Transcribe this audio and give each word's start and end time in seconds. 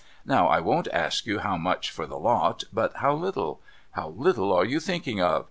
Now 0.25 0.47
I 0.47 0.59
won't 0.61 0.87
ask 0.91 1.27
you 1.27 1.37
how 1.37 1.57
much 1.57 1.91
for 1.91 2.07
the 2.07 2.17
lot, 2.17 2.63
but 2.73 2.95
how 2.95 3.13
little? 3.13 3.61
How 3.91 4.09
little 4.09 4.51
are 4.51 4.65
you 4.65 4.79
thinking 4.79 5.21
of? 5.21 5.39